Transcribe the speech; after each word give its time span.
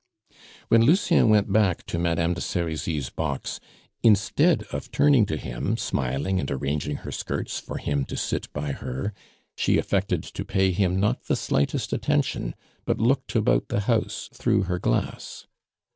When 0.69 0.81
Lucien 0.81 1.29
went 1.29 1.53
back 1.53 1.85
to 1.85 1.99
Madame 1.99 2.33
de 2.33 2.41
Serizy's 2.41 3.11
box, 3.11 3.59
instead 4.01 4.63
of 4.71 4.91
turning 4.91 5.27
to 5.27 5.37
him, 5.37 5.77
smiling 5.77 6.39
and 6.39 6.49
arranging 6.49 6.95
her 7.05 7.11
skirts 7.11 7.59
for 7.59 7.77
him 7.77 8.05
to 8.05 8.17
sit 8.17 8.51
by 8.51 8.71
her, 8.71 9.13
she 9.55 9.77
affected 9.77 10.23
to 10.23 10.43
pay 10.43 10.71
him 10.71 10.99
not 10.99 11.25
the 11.25 11.35
slightest 11.35 11.93
attention, 11.93 12.55
but 12.83 12.97
looked 12.97 13.35
about 13.35 13.67
the 13.67 13.81
house 13.81 14.27
through 14.33 14.63
her 14.63 14.79
glass. 14.79 15.45